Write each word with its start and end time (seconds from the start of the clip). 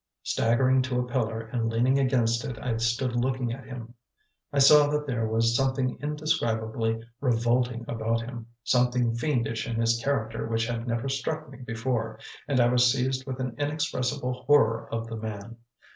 Staggering 0.23 0.81
to 0.81 0.99
a 0.99 1.05
pillar, 1.07 1.41
and 1.41 1.69
leaning 1.69 1.99
against 1.99 2.43
it, 2.43 2.57
I 2.59 2.77
stood 2.77 3.15
looking 3.15 3.53
at 3.53 3.65
him. 3.65 3.93
I 4.51 4.57
saw 4.57 4.87
that 4.87 5.05
there 5.05 5.27
was 5.27 5.55
something 5.55 5.99
indescribably 6.01 7.03
revolting 7.19 7.85
about 7.87 8.21
him, 8.21 8.47
something 8.63 9.13
fiendish 9.13 9.67
in 9.67 9.75
his 9.79 10.01
character 10.03 10.47
which 10.47 10.65
had 10.65 10.87
never 10.87 11.07
struck 11.07 11.51
me 11.51 11.59
before, 11.59 12.17
and 12.47 12.59
I 12.59 12.69
was 12.69 12.91
seized 12.91 13.27
with 13.27 13.39
an 13.39 13.55
inexpressible 13.59 14.33
horror 14.47 14.89
of 14.91 15.05
the 15.07 15.17
man. 15.17 15.57